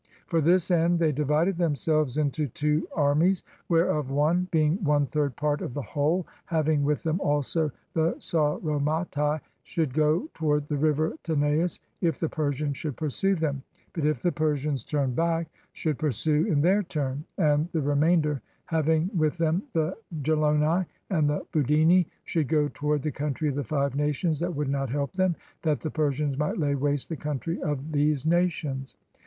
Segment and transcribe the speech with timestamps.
[0.25, 5.61] For this end they divided themselves into two armies; whereof one, being one third part
[5.61, 11.79] of the whole, having with them also the Sauromatce, should go toward the river Tanais,
[12.01, 13.61] if the Persians should pursue them,
[13.93, 18.41] but if the Persians turned back, should pursue in their turn; and the re mainder,
[18.65, 23.63] having with them the Geloni and the Budini, should; go toward the country of the
[23.63, 27.61] five nations that would not help them, that the Persians might lay waste the country
[27.61, 28.95] of these nations.